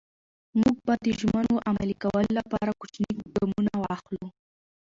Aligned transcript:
موږ 0.59 0.75
به 0.85 0.93
د 1.05 1.05
ژمنو 1.19 1.55
عملي 1.69 1.95
کولو 2.03 2.31
لپاره 2.39 2.77
کوچني 2.79 3.11
ګامونه 3.35 3.73
واخلو. 3.81 4.27